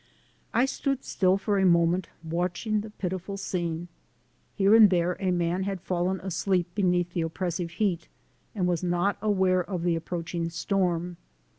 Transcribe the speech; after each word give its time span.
I 0.51 0.65
stood 0.65 1.03
still 1.03 1.37
for 1.37 1.59
a 1.59 1.63
moment 1.67 2.09
watching 2.23 2.81
the 2.81 2.89
pitiful 2.89 3.37
scene. 3.37 3.87
Here 4.55 4.73
and 4.73 4.89
there 4.89 5.15
a 5.19 5.29
man 5.29 5.61
had 5.61 5.79
fallen 5.79 6.19
asleep 6.21 6.65
beneath 6.73 7.13
the 7.13 7.21
oppressive 7.21 7.69
heat, 7.73 8.07
and 8.55 8.65
was 8.65 8.81
not 8.81 9.19
aware 9.21 9.63
of 9.63 9.83
the 9.83 9.95
approach 9.95 10.33
ing 10.33 10.49
storm. 10.49 11.17